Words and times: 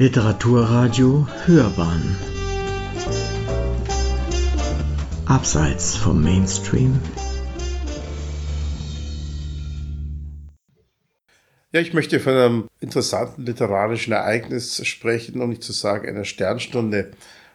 Literaturradio 0.00 1.26
Hörbahn 1.44 2.16
Abseits 5.26 5.96
vom 5.96 6.22
Mainstream 6.22 7.00
Ja, 11.72 11.80
ich 11.80 11.94
möchte 11.94 12.20
von 12.20 12.32
einem 12.32 12.68
interessanten 12.78 13.44
literarischen 13.44 14.12
Ereignis 14.12 14.86
sprechen, 14.86 15.40
um 15.40 15.50
nicht 15.50 15.64
zu 15.64 15.72
sagen 15.72 16.06
einer 16.06 16.24
Sternstunde. 16.24 17.10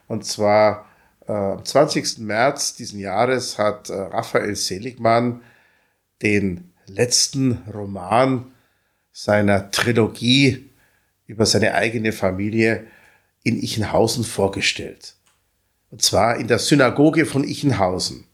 Und 0.06 0.26
zwar 0.26 0.84
äh, 1.26 1.32
am 1.32 1.64
20. 1.64 2.18
März 2.18 2.76
diesen 2.76 3.00
Jahres 3.00 3.56
hat 3.56 3.88
äh, 3.88 3.94
Raphael 3.94 4.54
Seligmann 4.54 5.40
den 6.20 6.74
letzten 6.88 7.62
Roman 7.72 8.52
seiner 9.12 9.70
Trilogie 9.70 10.73
über 11.26 11.46
seine 11.46 11.74
eigene 11.74 12.12
Familie 12.12 12.86
in 13.42 13.62
Ichenhausen 13.62 14.24
vorgestellt. 14.24 15.14
Und 15.90 16.02
zwar 16.02 16.36
in 16.36 16.48
der 16.48 16.58
Synagoge 16.58 17.26
von 17.26 17.44
Ichenhausen. 17.44 18.24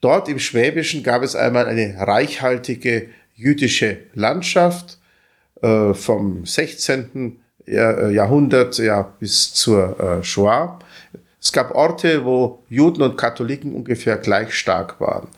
Dort 0.00 0.28
im 0.28 0.38
Schwäbischen 0.38 1.02
gab 1.02 1.22
es 1.22 1.36
einmal 1.36 1.66
eine 1.66 1.96
reichhaltige 1.98 3.08
jüdische 3.34 3.98
Landschaft 4.14 4.98
äh, 5.62 5.94
vom 5.94 6.44
16. 6.44 7.40
Äh, 7.66 8.12
Jahrhundert 8.12 8.78
ja, 8.78 9.02
bis 9.02 9.54
zur 9.54 9.98
äh, 10.00 10.24
Shoah. 10.24 10.78
Es 11.40 11.52
gab 11.52 11.74
Orte, 11.74 12.24
wo 12.24 12.64
Juden 12.68 13.02
und 13.02 13.16
Katholiken 13.16 13.74
ungefähr 13.74 14.16
gleich 14.16 14.54
stark 14.54 15.00
waren. 15.00 15.28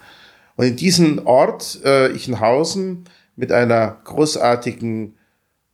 Und 0.56 0.66
in 0.66 0.76
diesem 0.76 1.26
Ort, 1.26 1.80
äh, 1.84 2.10
Ichenhausen, 2.12 3.04
mit 3.36 3.52
einer 3.52 3.98
großartigen 4.04 5.17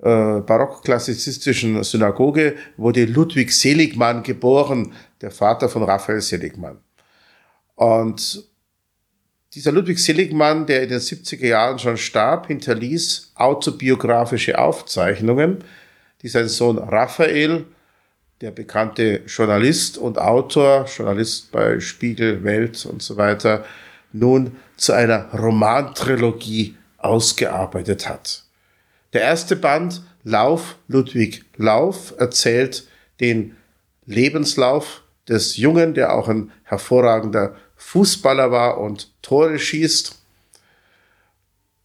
äh, 0.04 0.42
barockklassizistischen 0.42 1.82
Synagoge 1.82 2.56
wurde 2.76 3.06
Ludwig 3.06 3.50
Seligmann 3.52 4.22
geboren, 4.22 4.92
der 5.22 5.30
Vater 5.30 5.70
von 5.70 5.82
Raphael 5.82 6.20
Seligmann. 6.20 6.76
Und 7.74 8.44
dieser 9.54 9.72
Ludwig 9.72 9.98
Seligmann, 9.98 10.66
der 10.66 10.82
in 10.82 10.90
den 10.90 10.98
70er 10.98 11.46
Jahren 11.46 11.78
schon 11.78 11.96
starb, 11.96 12.48
hinterließ 12.48 13.32
autobiografische 13.34 14.58
Aufzeichnungen, 14.58 15.64
die 16.20 16.28
sein 16.28 16.48
Sohn 16.48 16.76
Raphael, 16.76 17.64
der 18.42 18.50
bekannte 18.50 19.22
Journalist 19.26 19.96
und 19.96 20.18
Autor, 20.18 20.84
Journalist 20.84 21.50
bei 21.50 21.80
Spiegel, 21.80 22.44
Welt 22.44 22.84
und 22.84 23.00
so 23.00 23.16
weiter, 23.16 23.64
nun 24.12 24.56
zu 24.76 24.92
einer 24.92 25.32
Romantrilogie 25.32 26.76
ausgearbeitet 26.98 28.06
hat. 28.06 28.43
Der 29.14 29.22
erste 29.22 29.54
Band, 29.54 30.02
Lauf 30.24 30.76
Ludwig 30.88 31.44
Lauf, 31.56 32.14
erzählt 32.18 32.88
den 33.20 33.56
Lebenslauf 34.06 35.02
des 35.28 35.56
Jungen, 35.56 35.94
der 35.94 36.12
auch 36.14 36.28
ein 36.28 36.50
hervorragender 36.64 37.54
Fußballer 37.76 38.50
war 38.50 38.78
und 38.78 39.12
Tore 39.22 39.58
schießt. 39.58 40.16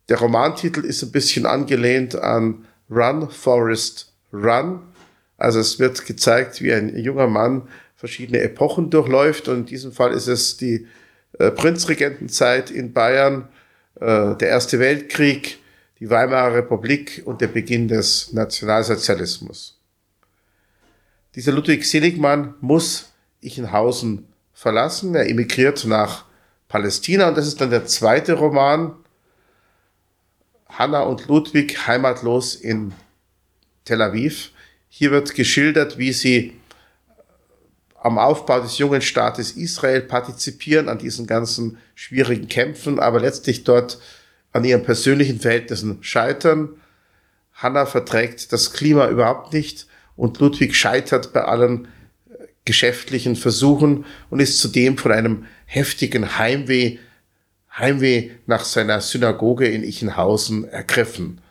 Der 0.09 0.17
Romantitel 0.17 0.83
ist 0.83 1.03
ein 1.03 1.11
bisschen 1.11 1.45
angelehnt 1.45 2.15
an 2.15 2.65
Run, 2.89 3.29
Forest, 3.29 4.11
Run. 4.33 4.81
Also 5.37 5.59
es 5.59 5.77
wird 5.77 6.07
gezeigt, 6.07 6.61
wie 6.63 6.73
ein 6.73 6.97
junger 6.97 7.27
Mann 7.27 7.67
verschiedene 7.95 8.39
Epochen 8.39 8.89
durchläuft. 8.89 9.47
Und 9.47 9.57
in 9.59 9.65
diesem 9.67 9.91
Fall 9.91 10.13
ist 10.13 10.27
es 10.27 10.57
die 10.57 10.87
äh, 11.37 11.51
Prinzregentenzeit 11.51 12.71
in 12.71 12.91
Bayern, 12.91 13.47
äh, 13.99 14.35
der 14.35 14.49
Erste 14.49 14.79
Weltkrieg, 14.79 15.59
die 15.99 16.09
Weimarer 16.09 16.55
Republik 16.55 17.23
und 17.25 17.41
der 17.41 17.47
Beginn 17.47 17.87
des 17.87 18.31
Nationalsozialismus. 18.31 19.77
Dieser 21.35 21.51
Ludwig 21.51 21.85
Seligmann 21.85 22.55
muss 22.61 23.11
Ichenhausen 23.41 24.27
verlassen. 24.53 25.13
Er 25.13 25.29
emigriert 25.29 25.85
nach 25.85 26.25
Palästina 26.67 27.27
und 27.27 27.37
das 27.37 27.47
ist 27.47 27.59
dann 27.61 27.69
der 27.69 27.85
zweite 27.85 28.33
Roman. 28.33 28.95
Hanna 30.67 31.01
und 31.01 31.27
Ludwig 31.27 31.87
heimatlos 31.87 32.55
in 32.55 32.93
Tel 33.85 34.01
Aviv. 34.01 34.51
Hier 34.87 35.11
wird 35.11 35.35
geschildert, 35.35 35.97
wie 35.97 36.13
sie 36.13 36.53
am 38.01 38.17
Aufbau 38.17 38.61
des 38.61 38.77
jungen 38.77 39.01
Staates 39.01 39.51
Israel 39.51 40.01
partizipieren, 40.01 40.87
an 40.87 40.97
diesen 40.97 41.27
ganzen 41.27 41.77
schwierigen 41.95 42.47
Kämpfen, 42.47 42.99
aber 42.99 43.19
letztlich 43.19 43.65
dort 43.65 43.99
an 44.51 44.63
ihren 44.63 44.83
persönlichen 44.83 45.39
Verhältnissen 45.39 45.99
scheitern. 46.01 46.69
Hannah 47.53 47.85
verträgt 47.85 48.51
das 48.53 48.73
Klima 48.73 49.09
überhaupt 49.09 49.53
nicht 49.53 49.87
und 50.15 50.39
Ludwig 50.39 50.75
scheitert 50.75 51.33
bei 51.33 51.43
allen 51.43 51.85
äh, 52.29 52.47
geschäftlichen 52.65 53.35
Versuchen 53.35 54.05
und 54.29 54.39
ist 54.39 54.59
zudem 54.59 54.97
von 54.97 55.11
einem 55.11 55.45
heftigen 55.65 56.37
Heimweh, 56.37 56.97
Heimweh 57.77 58.31
nach 58.45 58.65
seiner 58.65 59.01
Synagoge 59.01 59.67
in 59.67 59.83
Ichenhausen 59.83 60.67
ergriffen. 60.67 61.41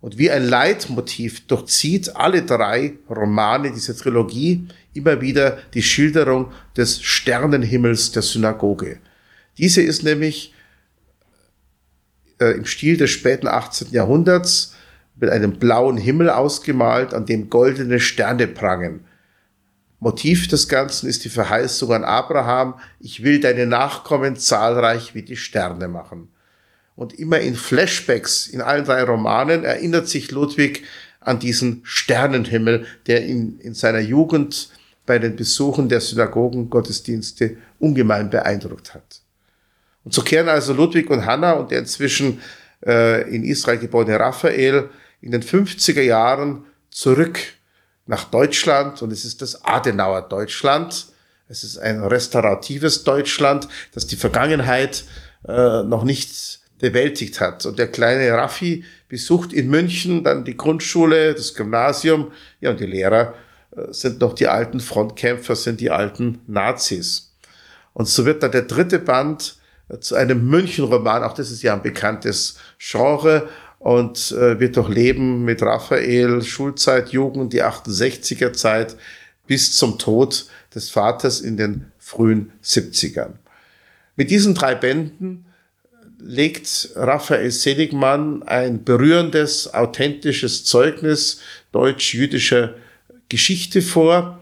Und 0.00 0.16
wie 0.16 0.30
ein 0.30 0.44
Leitmotiv 0.44 1.46
durchzieht 1.46 2.14
alle 2.14 2.42
drei 2.42 2.94
Romane 3.08 3.72
dieser 3.72 3.96
Trilogie 3.96 4.68
immer 4.94 5.20
wieder 5.20 5.58
die 5.74 5.82
Schilderung 5.82 6.52
des 6.76 7.02
Sternenhimmels 7.02 8.12
der 8.12 8.22
Synagoge. 8.22 8.98
Diese 9.58 9.82
ist 9.82 10.04
nämlich 10.04 10.54
äh, 12.40 12.52
im 12.52 12.64
Stil 12.64 12.96
des 12.96 13.10
späten 13.10 13.46
18. 13.46 13.88
Jahrhunderts 13.90 14.74
mit 15.16 15.30
einem 15.30 15.58
blauen 15.58 15.96
Himmel 15.96 16.30
ausgemalt, 16.30 17.12
an 17.12 17.26
dem 17.26 17.50
goldene 17.50 18.00
Sterne 18.00 18.46
prangen. 18.46 19.04
Motiv 20.00 20.46
des 20.46 20.68
Ganzen 20.68 21.08
ist 21.08 21.24
die 21.24 21.28
Verheißung 21.28 21.92
an 21.92 22.04
Abraham, 22.04 22.74
ich 23.00 23.24
will 23.24 23.40
deine 23.40 23.66
Nachkommen 23.66 24.36
zahlreich 24.36 25.14
wie 25.14 25.22
die 25.22 25.36
Sterne 25.36 25.88
machen. 25.88 26.28
Und 26.94 27.18
immer 27.18 27.40
in 27.40 27.56
Flashbacks 27.56 28.46
in 28.46 28.60
allen 28.60 28.84
drei 28.84 29.02
Romanen 29.02 29.64
erinnert 29.64 30.08
sich 30.08 30.30
Ludwig 30.30 30.84
an 31.20 31.38
diesen 31.40 31.80
Sternenhimmel, 31.84 32.86
der 33.06 33.26
ihn 33.26 33.58
in 33.58 33.74
seiner 33.74 34.00
Jugend 34.00 34.70
bei 35.04 35.18
den 35.18 35.36
Besuchen 35.36 35.88
der 35.88 36.00
Synagogen 36.00 36.70
Gottesdienste 36.70 37.56
ungemein 37.78 38.30
beeindruckt 38.30 38.94
hat. 38.94 39.22
Und 40.08 40.14
so 40.14 40.22
kehren 40.22 40.48
also 40.48 40.72
Ludwig 40.72 41.10
und 41.10 41.26
Hannah 41.26 41.52
und 41.52 41.70
der 41.70 41.80
inzwischen 41.80 42.40
äh, 42.82 43.28
in 43.28 43.44
Israel 43.44 43.76
geborene 43.76 44.18
Raphael 44.18 44.88
in 45.20 45.32
den 45.32 45.42
50er 45.42 46.00
Jahren 46.00 46.64
zurück 46.88 47.38
nach 48.06 48.24
Deutschland 48.24 49.02
und 49.02 49.12
es 49.12 49.26
ist 49.26 49.42
das 49.42 49.66
Adenauer 49.66 50.22
Deutschland. 50.22 51.08
Es 51.46 51.62
ist 51.62 51.76
ein 51.76 52.02
restauratives 52.02 53.04
Deutschland, 53.04 53.68
das 53.92 54.06
die 54.06 54.16
Vergangenheit 54.16 55.04
äh, 55.46 55.82
noch 55.82 56.04
nicht 56.04 56.60
bewältigt 56.78 57.38
hat. 57.42 57.66
Und 57.66 57.78
der 57.78 57.88
kleine 57.88 58.32
Raffi 58.32 58.86
besucht 59.10 59.52
in 59.52 59.68
München 59.68 60.24
dann 60.24 60.42
die 60.42 60.56
Grundschule, 60.56 61.34
das 61.34 61.52
Gymnasium, 61.52 62.32
ja, 62.62 62.70
und 62.70 62.80
die 62.80 62.86
Lehrer 62.86 63.34
äh, 63.76 63.92
sind 63.92 64.22
noch 64.22 64.32
die 64.32 64.46
alten 64.46 64.80
Frontkämpfer, 64.80 65.54
sind 65.54 65.82
die 65.82 65.90
alten 65.90 66.40
Nazis. 66.46 67.34
Und 67.92 68.08
so 68.08 68.24
wird 68.24 68.42
dann 68.42 68.52
der 68.52 68.62
dritte 68.62 69.00
Band 69.00 69.57
zu 70.00 70.14
einem 70.14 70.46
München-Roman. 70.46 71.22
Auch 71.22 71.34
das 71.34 71.50
ist 71.50 71.62
ja 71.62 71.74
ein 71.74 71.82
bekanntes 71.82 72.58
Genre 72.78 73.48
und 73.78 74.32
äh, 74.32 74.58
wird 74.60 74.76
durchleben 74.76 75.44
mit 75.44 75.62
Raphael, 75.62 76.42
Schulzeit, 76.42 77.10
Jugend, 77.10 77.52
die 77.52 77.62
68er 77.62 78.52
Zeit 78.52 78.96
bis 79.46 79.76
zum 79.76 79.98
Tod 79.98 80.46
des 80.74 80.90
Vaters 80.90 81.40
in 81.40 81.56
den 81.56 81.92
frühen 81.98 82.52
70ern. 82.62 83.34
Mit 84.16 84.30
diesen 84.30 84.54
drei 84.54 84.74
Bänden 84.74 85.46
legt 86.18 86.90
Raphael 86.96 87.50
Seligmann 87.50 88.42
ein 88.42 88.84
berührendes, 88.84 89.72
authentisches 89.72 90.64
Zeugnis 90.64 91.40
deutsch-jüdischer 91.72 92.74
Geschichte 93.28 93.82
vor, 93.82 94.40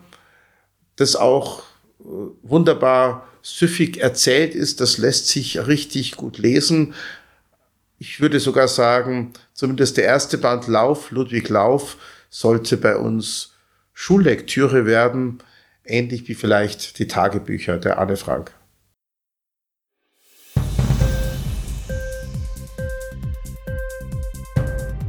das 0.97 1.17
auch 1.17 1.63
äh, 2.01 2.05
wunderbar 2.43 3.29
süffig 3.47 3.99
erzählt 3.99 4.57
ist, 4.57 4.81
das 4.81 4.99
lässt 4.99 5.29
sich 5.29 5.69
richtig 5.69 6.17
gut 6.17 6.37
lesen. 6.39 6.95
Ich 7.99 8.21
würde 8.21 8.41
sogar 8.41 8.67
sagen, 8.67 9.33
zumindest 9.55 9.97
der 9.97 10.05
erste 10.05 10.37
Band 10.37 10.67
Lauf, 10.67 11.13
Ludwig 11.13 11.49
Lauf, 11.49 11.97
sollte 12.29 12.77
bei 12.77 12.97
uns 12.97 13.53
Schullektüre 13.93 14.85
werden, 14.85 15.39
ähnlich 15.85 16.27
wie 16.27 16.35
vielleicht 16.35 16.99
die 16.99 17.07
Tagebücher 17.07 17.79
der 17.79 17.99
Anne 17.99 18.17
Frank. 18.17 18.53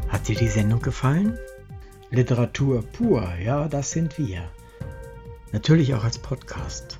Hat 0.09 0.27
dir 0.27 0.35
die 0.35 0.47
Sendung 0.47 0.81
gefallen? 0.81 1.37
Literatur 2.11 2.83
pur, 2.83 3.27
ja, 3.43 3.67
das 3.67 3.91
sind 3.91 4.19
wir. 4.19 4.47
Natürlich 5.51 5.95
auch 5.95 6.03
als 6.03 6.19
Podcast. 6.19 6.99